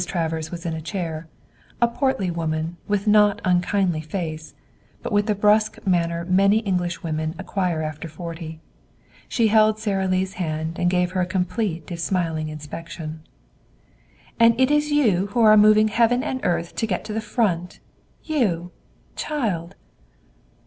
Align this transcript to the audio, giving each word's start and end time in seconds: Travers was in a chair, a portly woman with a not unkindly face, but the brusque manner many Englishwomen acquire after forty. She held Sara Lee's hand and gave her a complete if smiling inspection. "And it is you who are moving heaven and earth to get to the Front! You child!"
Travers 0.07 0.49
was 0.49 0.65
in 0.65 0.73
a 0.73 0.81
chair, 0.81 1.27
a 1.79 1.87
portly 1.87 2.31
woman 2.31 2.77
with 2.87 3.05
a 3.05 3.09
not 3.11 3.39
unkindly 3.45 4.01
face, 4.01 4.55
but 5.03 5.11
the 5.27 5.35
brusque 5.35 5.77
manner 5.85 6.25
many 6.25 6.57
Englishwomen 6.57 7.35
acquire 7.37 7.83
after 7.83 8.07
forty. 8.07 8.59
She 9.29 9.49
held 9.49 9.77
Sara 9.77 10.07
Lee's 10.07 10.33
hand 10.41 10.79
and 10.79 10.89
gave 10.89 11.11
her 11.11 11.21
a 11.21 11.27
complete 11.27 11.91
if 11.91 11.99
smiling 11.99 12.49
inspection. 12.49 13.19
"And 14.39 14.59
it 14.59 14.71
is 14.71 14.89
you 14.89 15.27
who 15.33 15.41
are 15.41 15.55
moving 15.55 15.89
heaven 15.89 16.23
and 16.23 16.39
earth 16.43 16.73
to 16.77 16.87
get 16.87 17.05
to 17.05 17.13
the 17.13 17.21
Front! 17.21 17.79
You 18.23 18.71
child!" 19.15 19.75